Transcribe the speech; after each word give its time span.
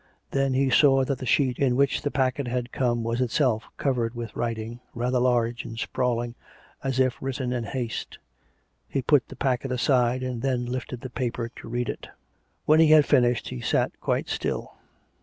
Then 0.31 0.55
he 0.55 0.71
saw 0.71 1.03
that 1.05 1.19
the 1.19 1.27
sheet 1.27 1.59
in 1.59 1.75
which 1.75 2.01
the 2.01 2.09
packet 2.09 2.47
had 2.47 2.71
come 2.71 3.03
was 3.03 3.21
itself 3.21 3.65
covered 3.77 4.15
with 4.15 4.35
writing, 4.35 4.79
rather 4.95 5.19
large 5.19 5.63
and 5.63 5.77
sprawling, 5.77 6.33
as 6.83 6.99
if 6.99 7.21
written 7.21 7.53
in 7.53 7.65
haste. 7.65 8.17
He 8.87 9.03
put 9.03 9.27
the 9.27 9.35
packet 9.35 9.71
aside, 9.71 10.23
and 10.23 10.41
then 10.41 10.65
lifted 10.65 11.01
the 11.01 11.11
paper 11.11 11.51
to 11.55 11.69
read 11.69 11.87
it. 11.87 12.07
When 12.65 12.79
he 12.79 12.87
had 12.87 13.05
finished, 13.05 13.49
he 13.49 13.61
sat 13.61 13.91
quite 14.01 14.27
still. 14.27 14.73